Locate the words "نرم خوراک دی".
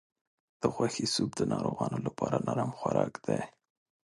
2.47-3.41